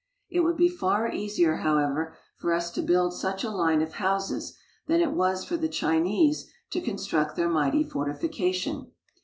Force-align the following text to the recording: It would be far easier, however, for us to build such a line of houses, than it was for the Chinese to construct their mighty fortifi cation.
It 0.31 0.39
would 0.39 0.57
be 0.57 0.67
far 0.67 1.11
easier, 1.11 1.57
however, 1.57 2.17
for 2.35 2.53
us 2.55 2.71
to 2.71 2.81
build 2.81 3.13
such 3.13 3.43
a 3.43 3.51
line 3.51 3.83
of 3.83 3.93
houses, 3.93 4.57
than 4.87 4.99
it 4.99 5.11
was 5.11 5.43
for 5.45 5.57
the 5.57 5.69
Chinese 5.69 6.51
to 6.71 6.81
construct 6.81 7.35
their 7.35 7.47
mighty 7.47 7.83
fortifi 7.83 8.31
cation. 8.31 8.91